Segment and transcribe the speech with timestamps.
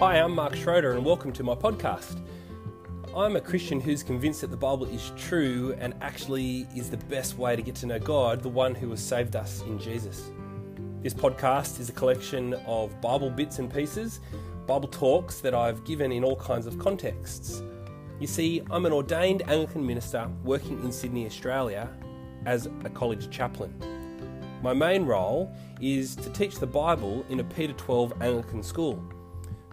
[0.00, 2.20] Hi, I'm Mark Schroeder, and welcome to my podcast.
[3.16, 7.38] I'm a Christian who's convinced that the Bible is true and actually is the best
[7.38, 10.32] way to get to know God, the one who has saved us in Jesus.
[11.00, 14.20] This podcast is a collection of Bible bits and pieces,
[14.66, 17.62] Bible talks that I've given in all kinds of contexts.
[18.18, 21.88] You see, I'm an ordained Anglican minister working in Sydney, Australia,
[22.46, 23.72] as a college chaplain.
[24.60, 29.00] My main role is to teach the Bible in a P to 12 Anglican school.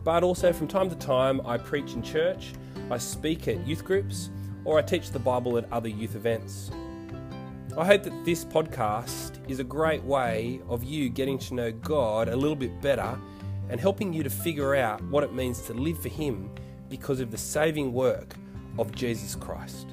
[0.04, 2.54] But also, from time to time, I preach in church,
[2.90, 4.30] I speak at youth groups,
[4.66, 6.72] or I teach the Bible at other youth events.
[7.78, 12.28] I hope that this podcast is a great way of you getting to know God
[12.28, 13.18] a little bit better
[13.70, 16.52] and helping you to figure out what it means to live for Him
[16.90, 18.36] because of the saving work
[18.78, 19.88] of Jesus Christ.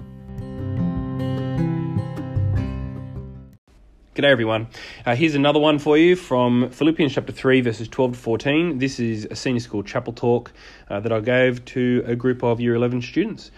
[4.19, 4.67] G'day everyone.
[5.07, 8.79] Uh, here's another one for you from Philippians chapter 3, verses 12 to 14.
[8.81, 10.51] This is a senior school chapel talk
[10.91, 13.53] uh, that I gave to a group of year 11 students.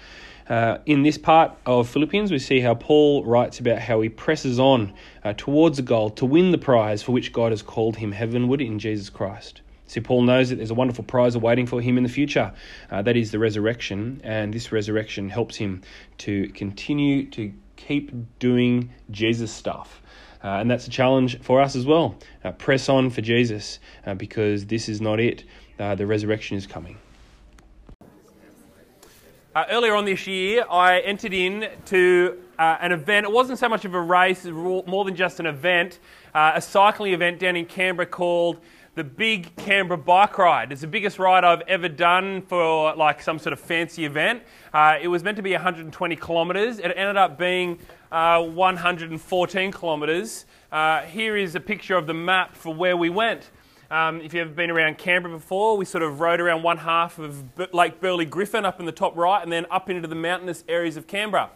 [0.51, 4.61] Uh, in this part of Philippians, we see how Paul writes about how he presses
[4.61, 4.93] on
[5.25, 8.61] uh, towards a goal to win the prize for which God has called him heavenward
[8.61, 9.63] in Jesus Christ.
[9.87, 12.53] See, Paul knows that there's a wonderful prize awaiting for him in the future.
[12.91, 15.81] Uh, that is the resurrection, and this resurrection helps him
[16.19, 20.03] to continue to keep doing Jesus stuff.
[20.43, 22.15] Uh, and that's a challenge for us as well.
[22.45, 25.45] Uh, press on for Jesus uh, because this is not it.
[25.79, 26.97] Uh, the resurrection is coming.
[29.55, 33.27] Uh, earlier on this year, I entered into uh, an event.
[33.27, 35.99] It wasn't so much of a race, more than just an event,
[36.35, 38.61] a cycling event down in Canberra called
[38.95, 40.71] the Big Canberra Bike Ride.
[40.71, 44.43] It's the biggest ride I've ever done for like some sort of fancy event.
[45.03, 46.79] it was meant to be 120 kilometres.
[46.79, 47.79] It ended up being
[48.13, 50.47] uh, 114 kilometres.
[50.73, 53.51] Uh, here is a picture of the map for where we went.
[53.91, 57.19] Um, if you've ever been around Canberra before, we sort of rode around one half
[57.19, 57.43] of
[57.75, 60.97] Lake Burley Griffin up in the top right and then up into the mountainous areas
[60.97, 61.51] of Canberra.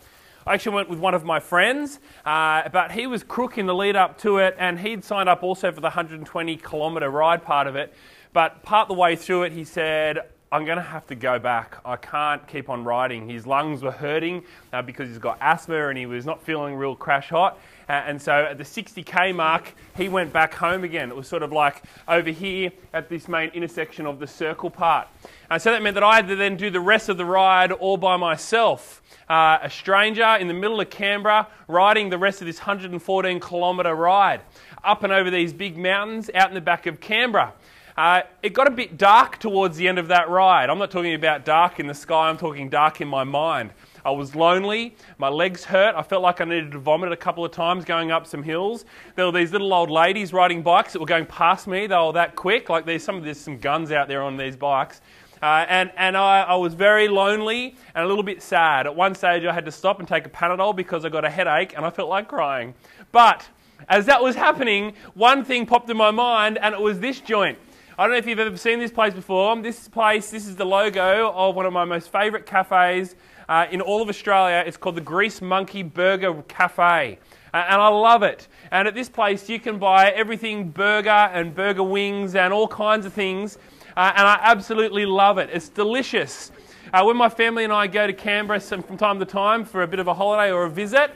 [0.46, 3.74] I actually went with one of my friends, uh, but he was crook in the
[3.74, 7.66] lead up to it and he'd signed up also for the 120 kilometre ride part
[7.66, 7.94] of it.
[8.32, 11.78] But part the way through it, he said, I'm going to have to go back.
[11.84, 13.28] I can't keep on riding.
[13.28, 16.94] His lungs were hurting uh, because he's got asthma and he was not feeling real
[16.94, 17.58] crash hot.
[17.88, 21.10] Uh, and so at the 60k mark, he went back home again.
[21.10, 25.08] It was sort of like over here at this main intersection of the circle part.
[25.50, 27.72] And so that meant that I had to then do the rest of the ride
[27.72, 29.02] all by myself.
[29.28, 33.92] Uh, a stranger in the middle of Canberra riding the rest of this 114 kilometre
[33.92, 34.42] ride
[34.84, 37.54] up and over these big mountains out in the back of Canberra.
[37.96, 40.68] Uh, it got a bit dark towards the end of that ride.
[40.68, 43.70] I'm not talking about dark in the sky, I'm talking dark in my mind.
[44.04, 47.44] I was lonely, my legs hurt, I felt like I needed to vomit a couple
[47.44, 48.84] of times going up some hills.
[49.14, 52.12] There were these little old ladies riding bikes that were going past me, they were
[52.14, 55.00] that quick, like there's some there's some guns out there on these bikes.
[55.40, 58.86] Uh, and and I, I, was very lonely and a little bit sad.
[58.86, 61.30] At one stage, I had to stop and take a Panadol because I got a
[61.30, 62.74] headache and I felt like crying.
[63.12, 63.46] But
[63.88, 67.58] as that was happening, one thing popped in my mind, and it was this joint.
[67.96, 69.54] I don't know if you've ever seen this place before.
[69.62, 73.14] This place, this is the logo of one of my most favourite cafes
[73.48, 74.64] uh, in all of Australia.
[74.66, 77.20] It's called the Grease Monkey Burger Cafe.
[77.52, 78.48] Uh, and I love it.
[78.72, 83.06] And at this place, you can buy everything burger and burger wings and all kinds
[83.06, 83.58] of things.
[83.96, 85.48] Uh, and I absolutely love it.
[85.52, 86.50] It's delicious.
[86.92, 89.86] Uh, when my family and I go to Canberra from time to time for a
[89.86, 91.12] bit of a holiday or a visit,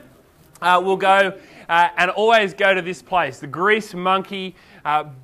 [0.63, 1.37] uh, we'll go
[1.69, 4.55] uh, and always go to this place, the Grease Monkey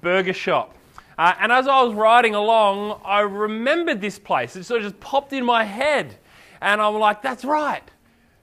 [0.00, 0.74] Burger Shop.
[1.18, 4.56] Uh, and as I was riding along, I remembered this place.
[4.56, 6.16] It sort of just popped in my head.
[6.60, 7.82] And I'm like, that's right.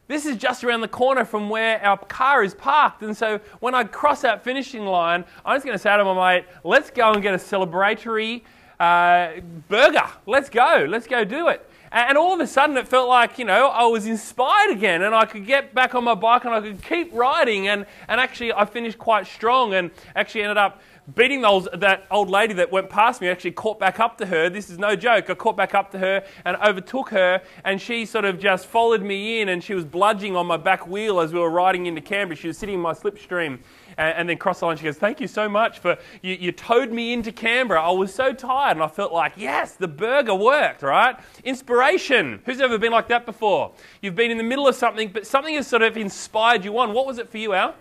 [0.08, 3.02] This is just around the corner from where our car is parked.
[3.02, 6.36] And so when I cross that finishing line, I'm just going to say to my
[6.36, 8.42] mate, let's go and get a celebratory
[8.80, 9.40] uh,
[9.70, 10.10] burger.
[10.26, 10.86] Let's go.
[10.90, 11.66] Let's go do it.
[11.94, 15.14] And all of a sudden, it felt like, you know, I was inspired again and
[15.14, 17.68] I could get back on my bike and I could keep riding.
[17.68, 20.82] And, and actually, I finished quite strong and actually ended up
[21.16, 24.50] beating those, that old lady that went past me, actually caught back up to her.
[24.50, 25.30] This is no joke.
[25.30, 29.02] I caught back up to her and overtook her, and she sort of just followed
[29.02, 32.02] me in, and she was bludging on my back wheel as we were riding into
[32.02, 32.36] Canberra.
[32.36, 33.60] She was sitting in my slipstream.
[33.98, 36.52] And, and then cross the line, she goes, Thank you so much for you, you
[36.52, 37.82] towed me into Canberra.
[37.82, 41.18] I was so tired, and I felt like, Yes, the burger worked, right?
[41.44, 42.42] Inspiration.
[42.46, 43.74] Who's ever been like that before?
[44.02, 46.94] You've been in the middle of something, but something has sort of inspired you on.
[46.94, 47.76] What was it for you, Al?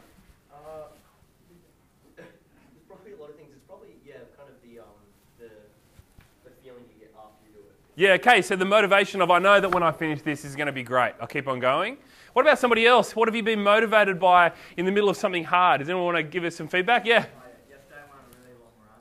[8.00, 10.68] Yeah, okay, so the motivation of I know that when I finish this is going
[10.68, 11.12] to be great.
[11.20, 11.98] I'll keep on going.
[12.32, 13.14] What about somebody else?
[13.14, 15.80] What have you been motivated by in the middle of something hard?
[15.80, 17.04] Does anyone want to give us some feedback?
[17.04, 17.26] Yeah.
[17.68, 19.00] Yesterday I went a really long run.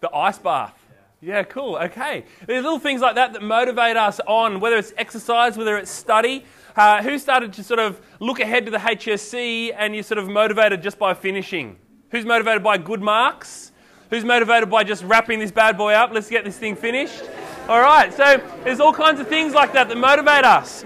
[0.00, 0.82] The ice bath.
[1.20, 1.76] Yeah, cool.
[1.76, 2.24] Okay.
[2.46, 6.46] There's little things like that that motivate us on, whether it's exercise, whether it's study.
[6.74, 10.26] Uh, who started to sort of look ahead to the HSC and you're sort of
[10.26, 11.76] motivated just by finishing?
[12.10, 13.72] Who's motivated by good marks?
[14.10, 16.10] Who's motivated by just wrapping this bad boy up?
[16.12, 17.22] Let's get this thing finished.
[17.68, 20.84] All right, so there's all kinds of things like that that motivate us.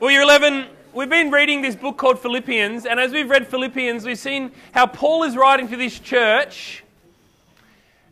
[0.00, 4.04] Well, year 11, we've been reading this book called Philippians, and as we've read Philippians,
[4.04, 6.84] we've seen how Paul is writing to this church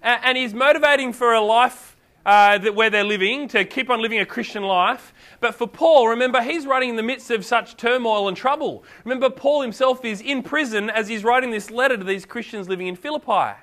[0.02, 1.91] and he's motivating for a life
[2.24, 5.12] uh, that, where they're living, to keep on living a Christian life.
[5.40, 8.84] But for Paul, remember, he's writing in the midst of such turmoil and trouble.
[9.04, 12.86] Remember, Paul himself is in prison as he's writing this letter to these Christians living
[12.86, 13.58] in Philippi.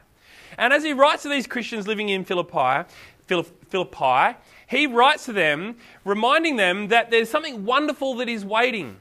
[0.57, 2.89] And as he writes to these Christians living in Philippi,
[3.27, 8.97] Philippi, he writes to them, reminding them that there's something wonderful that is waiting.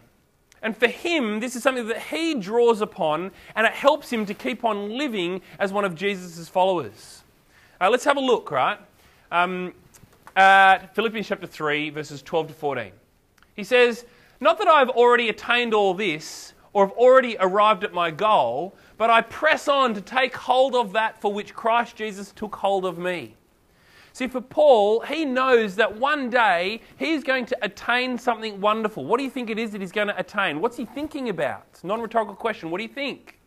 [0.62, 4.34] And for him, this is something that he draws upon, and it helps him to
[4.34, 7.22] keep on living as one of Jesus' followers.
[7.80, 8.78] Uh, let's have a look, right?
[9.30, 9.74] Um,
[10.36, 12.92] at Philippians chapter 3, verses 12 to 14.
[13.54, 14.04] He says,
[14.40, 19.10] Not that I've already attained all this, or have already arrived at my goal, but
[19.10, 22.98] I press on to take hold of that for which Christ Jesus took hold of
[22.98, 23.34] me.
[24.12, 29.04] See, for Paul, he knows that one day he's going to attain something wonderful.
[29.04, 30.60] What do you think it is that he's going to attain?
[30.60, 31.66] What's he thinking about?
[31.84, 32.70] Non rhetorical question.
[32.70, 33.38] What do you think?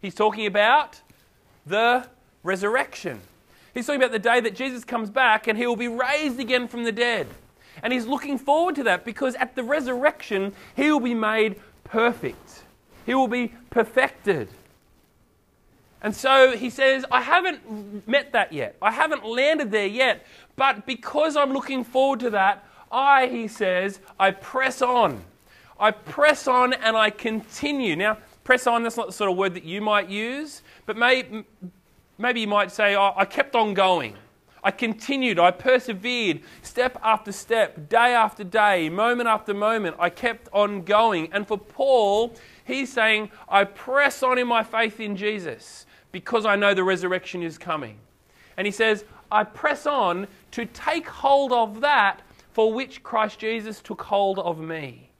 [0.00, 1.00] He's talking about
[1.66, 2.08] the
[2.42, 3.20] resurrection.
[3.74, 6.68] He's talking about the day that Jesus comes back and he will be raised again
[6.68, 7.26] from the dead.
[7.82, 12.62] And he's looking forward to that because at the resurrection, he will be made perfect.
[13.04, 14.48] He will be perfected.
[16.00, 18.76] And so he says, I haven't met that yet.
[18.80, 20.24] I haven't landed there yet.
[20.54, 25.24] But because I'm looking forward to that, I, he says, I press on.
[25.80, 27.96] I press on and I continue.
[27.96, 31.44] Now, press on, that's not the sort of word that you might use, but may,
[32.18, 34.16] Maybe you might say, oh, I kept on going.
[34.62, 39.96] I continued, I persevered, step after step, day after day, moment after moment.
[39.98, 41.30] I kept on going.
[41.32, 42.34] And for Paul,
[42.64, 47.42] he's saying, I press on in my faith in Jesus because I know the resurrection
[47.42, 47.98] is coming.
[48.56, 52.22] And he says, I press on to take hold of that
[52.52, 55.10] for which Christ Jesus took hold of me.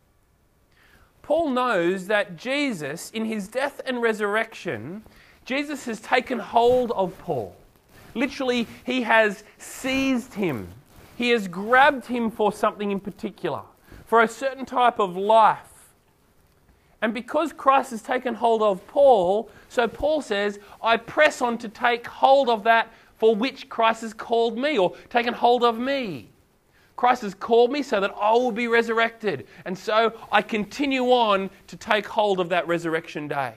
[1.20, 5.02] Paul knows that Jesus, in his death and resurrection,
[5.44, 7.54] Jesus has taken hold of Paul.
[8.14, 10.68] Literally, he has seized him.
[11.16, 13.62] He has grabbed him for something in particular,
[14.06, 15.58] for a certain type of life.
[17.02, 21.68] And because Christ has taken hold of Paul, so Paul says, I press on to
[21.68, 26.28] take hold of that for which Christ has called me, or taken hold of me.
[26.96, 29.46] Christ has called me so that I will be resurrected.
[29.64, 33.54] And so I continue on to take hold of that resurrection day.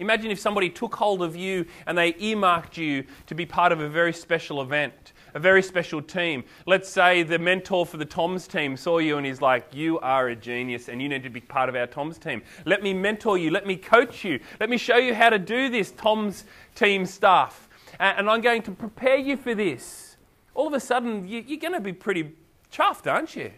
[0.00, 3.80] Imagine if somebody took hold of you and they earmarked you to be part of
[3.80, 6.42] a very special event, a very special team.
[6.66, 10.28] Let's say the mentor for the Toms team saw you and he's like, You are
[10.28, 12.42] a genius and you need to be part of our Toms team.
[12.64, 15.68] Let me mentor you, let me coach you, let me show you how to do
[15.68, 16.44] this Toms
[16.74, 17.68] team stuff.
[17.98, 20.16] And I'm going to prepare you for this.
[20.54, 22.34] All of a sudden, you're going to be pretty
[22.72, 23.52] chuffed, aren't you?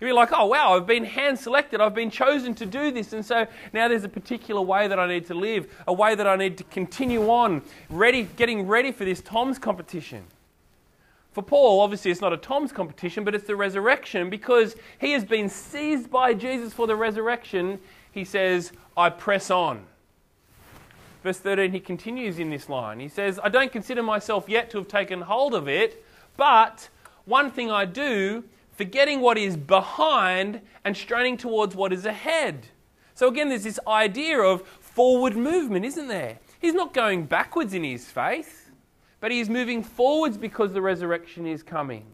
[0.00, 1.80] You'd be like, oh, wow, I've been hand selected.
[1.80, 3.12] I've been chosen to do this.
[3.12, 6.26] And so now there's a particular way that I need to live, a way that
[6.26, 10.24] I need to continue on, ready, getting ready for this Tom's competition.
[11.32, 14.30] For Paul, obviously, it's not a Tom's competition, but it's the resurrection.
[14.30, 17.78] Because he has been seized by Jesus for the resurrection,
[18.12, 19.84] he says, I press on.
[21.22, 23.00] Verse 13, he continues in this line.
[23.00, 26.04] He says, I don't consider myself yet to have taken hold of it,
[26.36, 26.88] but
[27.24, 28.44] one thing I do
[28.76, 32.68] forgetting what is behind and straining towards what is ahead.
[33.14, 36.38] So again, there's this idea of forward movement, isn't there?
[36.60, 38.70] He's not going backwards in his faith,
[39.20, 42.04] but he is moving forwards because the resurrection is coming.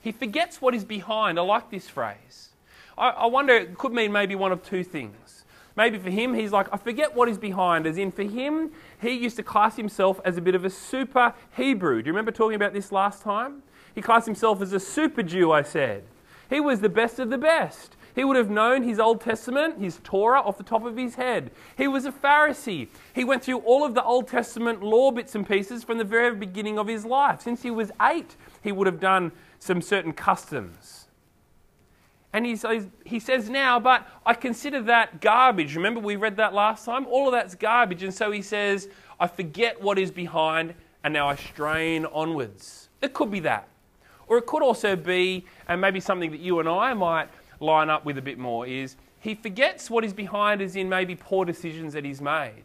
[0.00, 1.38] He forgets what is behind.
[1.38, 2.50] I like this phrase.
[2.96, 5.44] I, I wonder, it could mean maybe one of two things.
[5.76, 7.86] Maybe for him, he's like, I forget what is behind.
[7.86, 11.32] As in, for him, he used to class himself as a bit of a super
[11.56, 12.02] Hebrew.
[12.02, 13.62] Do you remember talking about this last time?
[13.94, 16.04] He classed himself as a super Jew, I said.
[16.48, 17.96] He was the best of the best.
[18.14, 21.52] He would have known his Old Testament, his Torah, off the top of his head.
[21.76, 22.88] He was a Pharisee.
[23.14, 26.34] He went through all of the Old Testament law bits and pieces from the very
[26.34, 27.40] beginning of his life.
[27.40, 31.06] Since he was eight, he would have done some certain customs.
[32.32, 35.74] And he says, he says now, but I consider that garbage.
[35.74, 37.06] Remember, we read that last time?
[37.06, 38.02] All of that's garbage.
[38.02, 42.88] And so he says, I forget what is behind, and now I strain onwards.
[43.02, 43.68] It could be that.
[44.30, 48.04] Or it could also be, and maybe something that you and I might line up
[48.04, 51.92] with a bit more, is he forgets what is behind, as in maybe poor decisions
[51.94, 52.62] that he's made.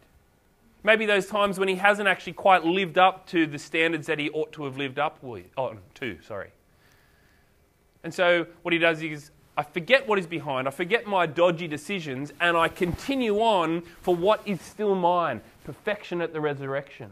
[0.83, 4.29] Maybe those times when he hasn't actually quite lived up to the standards that he
[4.29, 6.51] ought to have lived up with, oh, to, sorry.
[8.03, 11.67] And so what he does is, I forget what is behind, I forget my dodgy
[11.67, 17.09] decisions, and I continue on for what is still mine perfection at the resurrection.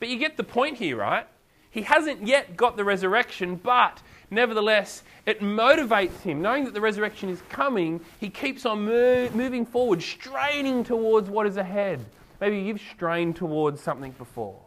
[0.00, 1.26] But you get the point here, right?
[1.70, 6.40] He hasn't yet got the resurrection, but nevertheless, it motivates him.
[6.40, 11.46] Knowing that the resurrection is coming, he keeps on mo- moving forward, straining towards what
[11.46, 12.04] is ahead.
[12.40, 14.60] Maybe you've strained towards something before.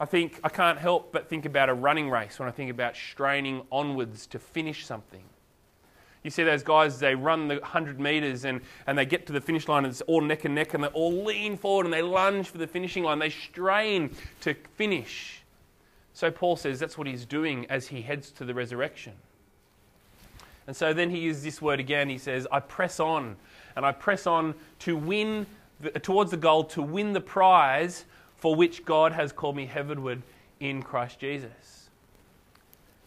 [0.00, 2.96] I think I can't help but think about a running race when I think about
[2.96, 5.24] straining onwards to finish something.
[6.22, 9.40] You see those guys, they run the 100 metres and, and they get to the
[9.40, 12.02] finish line and it's all neck and neck and they all lean forward and they
[12.02, 13.18] lunge for the finishing line.
[13.18, 14.10] They strain
[14.40, 15.42] to finish.
[16.12, 19.12] So Paul says that's what he's doing as he heads to the resurrection.
[20.66, 22.08] And so then he uses this word again.
[22.08, 23.36] He says, I press on,
[23.74, 25.46] and I press on to win
[25.80, 28.04] the, towards the goal, to win the prize
[28.36, 30.22] for which God has called me heavenward
[30.60, 31.88] in Christ Jesus.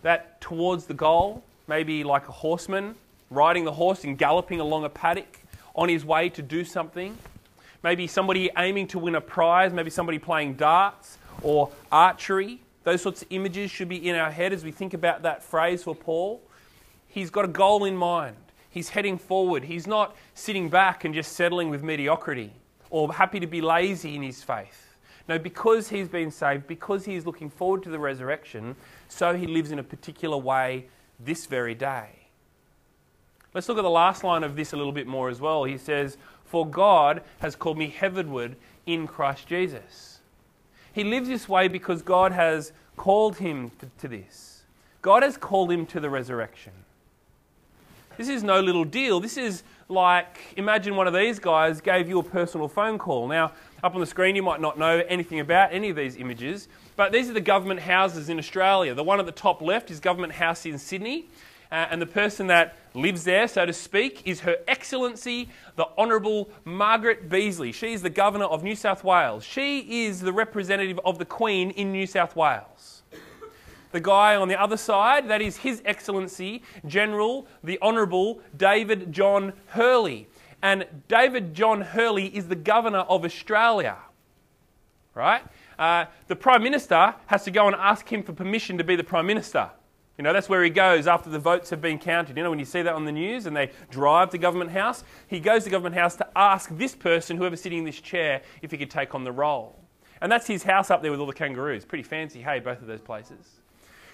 [0.01, 2.95] That towards the goal, maybe like a horseman
[3.29, 5.39] riding the horse and galloping along a paddock
[5.75, 7.17] on his way to do something.
[7.83, 12.61] Maybe somebody aiming to win a prize, maybe somebody playing darts or archery.
[12.83, 15.83] Those sorts of images should be in our head as we think about that phrase
[15.83, 16.41] for Paul.
[17.07, 18.35] He's got a goal in mind.
[18.69, 19.63] He's heading forward.
[19.63, 22.53] He's not sitting back and just settling with mediocrity
[22.89, 24.95] or happy to be lazy in his faith.
[25.27, 28.75] No, because he's been saved, because he is looking forward to the resurrection,
[29.07, 30.87] so he lives in a particular way
[31.25, 32.27] this very day.
[33.53, 35.65] Let's look at the last line of this a little bit more as well.
[35.65, 40.19] He says, For God has called me heavenward in Christ Jesus.
[40.93, 44.63] He lives this way because God has called him to this.
[45.01, 46.73] God has called him to the resurrection.
[48.17, 49.19] This is no little deal.
[49.19, 53.27] This is like imagine one of these guys gave you a personal phone call.
[53.27, 53.51] Now,
[53.83, 57.11] up on the screen, you might not know anything about any of these images, but
[57.11, 58.93] these are the government houses in Australia.
[58.93, 61.27] The one at the top left is Government House in Sydney.
[61.71, 66.49] Uh, and the person that lives there, so to speak, is Her Excellency the Honourable
[66.65, 67.73] Margaret Beazley.
[67.73, 69.45] She's the Governor of New South Wales.
[69.45, 73.00] She is the representative of the Queen in New South Wales.
[73.91, 79.53] The guy on the other side, that is His Excellency General the Honourable David John
[79.67, 80.27] Hurley.
[80.61, 83.97] And David John Hurley is the Governor of Australia.
[85.13, 85.43] Right?
[85.77, 89.03] Uh, the Prime Minister has to go and ask him for permission to be the
[89.03, 89.69] Prime Minister.
[90.17, 92.37] You know, that's where he goes after the votes have been counted.
[92.37, 95.03] You know, when you see that on the news and they drive to Government House,
[95.27, 98.69] he goes to Government House to ask this person, whoever's sitting in this chair, if
[98.69, 99.79] he could take on the role.
[100.21, 101.85] And that's his house up there with all the kangaroos.
[101.85, 103.60] Pretty fancy, hey, both of those places.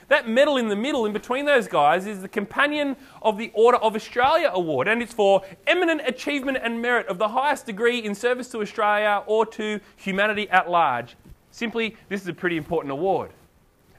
[0.10, 3.78] That medal in the middle, in between those guys, is the Companion of the Order
[3.80, 8.16] of Australia Award, and it's for eminent achievement and merit of the highest degree in
[8.16, 11.18] service to Australia or to humanity at large.
[11.52, 13.32] Simply, this is a pretty important award.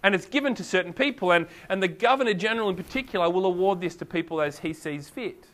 [0.03, 3.81] And it's given to certain people, and, and the Governor General in particular will award
[3.81, 5.45] this to people as he sees fit.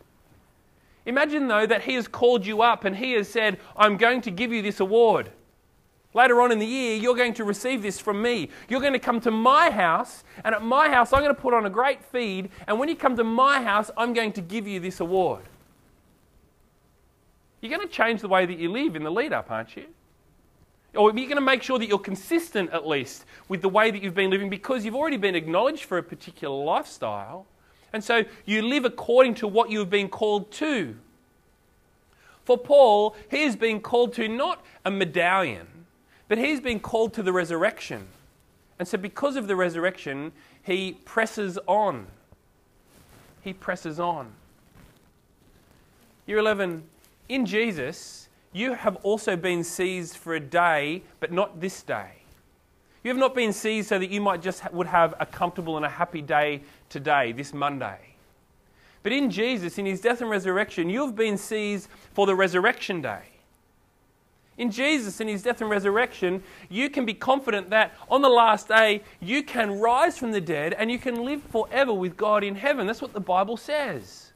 [1.06, 4.30] Imagine, though, that he has called you up and he has said, I'm going to
[4.30, 5.30] give you this award.
[6.14, 8.48] Later on in the year, you're going to receive this from me.
[8.68, 11.52] You're going to come to my house, and at my house, I'm going to put
[11.52, 14.66] on a great feed, and when you come to my house, I'm going to give
[14.66, 15.42] you this award.
[17.60, 19.86] You're going to change the way that you live in the lead up, aren't you?
[20.96, 24.02] or you're going to make sure that you're consistent at least with the way that
[24.02, 27.46] you've been living because you've already been acknowledged for a particular lifestyle.
[27.92, 30.96] And so you live according to what you've been called to.
[32.44, 35.66] For Paul, he is being called to not a medallion,
[36.34, 38.08] but he's been called to the resurrection.
[38.80, 40.32] And so, because of the resurrection,
[40.64, 42.08] he presses on.
[43.42, 44.32] He presses on.
[46.26, 46.82] Year 11,
[47.28, 52.10] in Jesus, you have also been seized for a day, but not this day.
[53.04, 55.86] You have not been seized so that you might just would have a comfortable and
[55.86, 58.00] a happy day today, this Monday.
[59.04, 63.00] But in Jesus, in his death and resurrection, you have been seized for the resurrection
[63.02, 63.22] day.
[64.56, 68.68] In Jesus, in his death and resurrection, you can be confident that on the last
[68.68, 72.54] day, you can rise from the dead and you can live forever with God in
[72.54, 72.86] heaven.
[72.86, 74.32] That's what the Bible says.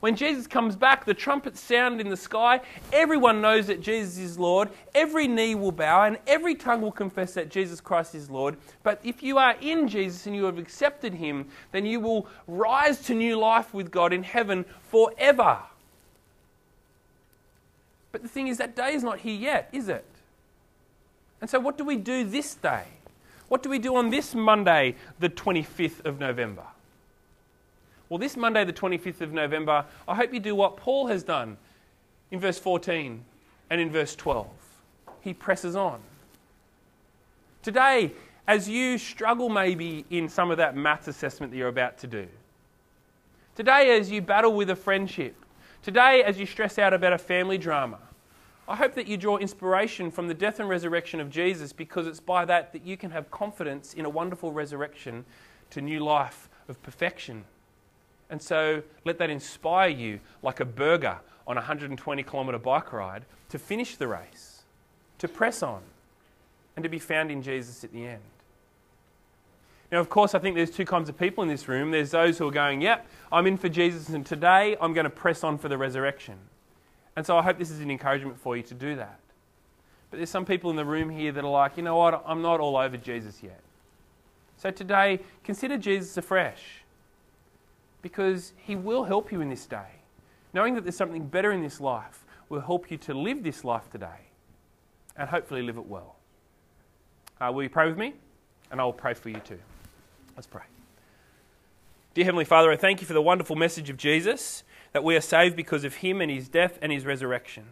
[0.00, 2.60] When Jesus comes back, the trumpets sound in the sky.
[2.92, 4.70] Everyone knows that Jesus is Lord.
[4.94, 8.56] Every knee will bow and every tongue will confess that Jesus Christ is Lord.
[8.84, 13.00] But if you are in Jesus and you have accepted him, then you will rise
[13.02, 15.58] to new life with God in heaven forever.
[18.18, 20.04] But the thing is, that day is not here yet, is it?
[21.40, 22.82] And so, what do we do this day?
[23.46, 26.64] What do we do on this Monday, the 25th of November?
[28.08, 31.58] Well, this Monday, the 25th of November, I hope you do what Paul has done
[32.32, 33.24] in verse 14.
[33.70, 34.48] And in verse 12,
[35.20, 36.00] he presses on.
[37.62, 38.10] Today,
[38.48, 42.26] as you struggle maybe in some of that maths assessment that you're about to do,
[43.54, 45.36] today, as you battle with a friendship,
[45.84, 48.00] today, as you stress out about a family drama,
[48.68, 52.20] I hope that you draw inspiration from the death and resurrection of Jesus because it's
[52.20, 55.24] by that that you can have confidence in a wonderful resurrection
[55.70, 57.44] to new life of perfection.
[58.28, 63.24] And so let that inspire you like a burger on a 120 kilometre bike ride
[63.48, 64.64] to finish the race,
[65.16, 65.80] to press on,
[66.76, 68.22] and to be found in Jesus at the end.
[69.90, 71.90] Now, of course, I think there's two kinds of people in this room.
[71.90, 75.10] There's those who are going, Yep, I'm in for Jesus, and today I'm going to
[75.10, 76.38] press on for the resurrection.
[77.18, 79.18] And so I hope this is an encouragement for you to do that.
[80.08, 82.22] But there's some people in the room here that are like, You know what?
[82.24, 83.60] I'm not all over Jesus yet.
[84.56, 86.84] So today, consider Jesus afresh
[88.02, 89.96] because he will help you in this day.
[90.54, 93.90] Knowing that there's something better in this life will help you to live this life
[93.90, 94.28] today
[95.16, 96.14] and hopefully live it well.
[97.40, 98.14] Uh, will you pray with me?
[98.70, 99.58] And I will pray for you too.
[100.36, 100.62] Let's pray.
[102.14, 105.20] Dear Heavenly Father, I thank you for the wonderful message of Jesus that we are
[105.20, 107.64] saved because of him and his death and his resurrection.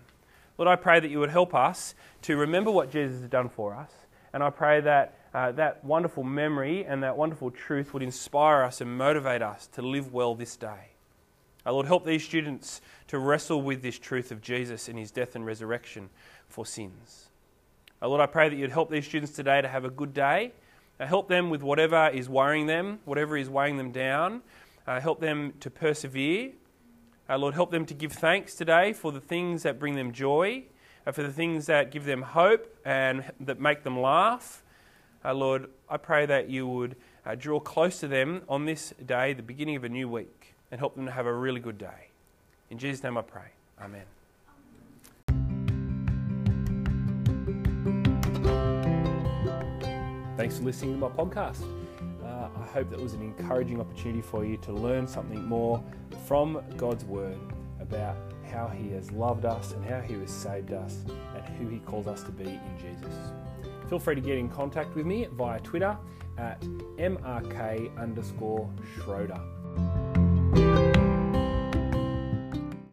[0.58, 3.75] Lord, I pray that you would help us to remember what Jesus has done for
[3.75, 3.90] us.
[4.32, 8.80] And I pray that uh, that wonderful memory and that wonderful truth would inspire us
[8.80, 10.92] and motivate us to live well this day.
[11.66, 15.37] Uh, Lord, help these students to wrestle with this truth of Jesus and his death
[15.37, 16.08] and resurrection
[16.49, 17.28] for sins.
[18.00, 20.52] Uh, Lord, I pray that you'd help these students today to have a good day.
[20.99, 24.40] Uh, help them with whatever is worrying them, whatever is weighing them down.
[24.87, 26.52] Uh, help them to persevere.
[27.28, 30.64] Uh, Lord, help them to give thanks today for the things that bring them joy,
[31.06, 34.62] uh, for the things that give them hope and that make them laugh.
[35.25, 39.33] Uh, Lord, I pray that you would uh, draw close to them on this day,
[39.33, 42.11] the beginning of a new week, and help them to have a really good day.
[42.70, 43.50] In Jesus' name I pray.
[43.81, 44.05] Amen.
[50.37, 51.64] Thanks for listening to my podcast.
[52.46, 55.82] Uh, I hope that was an encouraging opportunity for you to learn something more
[56.26, 57.38] from God's Word
[57.80, 58.16] about
[58.50, 61.04] how He has loved us and how He has saved us
[61.35, 63.14] and who He calls us to be in Jesus
[63.88, 65.96] feel free to get in contact with me via Twitter
[66.38, 66.61] at
[66.98, 69.40] mrk underscore Schroeder.